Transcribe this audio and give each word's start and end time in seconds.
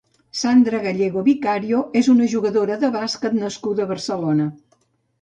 Sandra 0.37 0.79
Gallego 0.85 1.23
Vicario 1.27 1.83
és 2.03 2.11
una 2.15 2.31
jugadora 2.33 2.81
de 2.87 2.93
bàsquet 2.99 3.39
nascuda 3.45 3.89
a 3.89 3.91
Barcelona. 3.97 4.53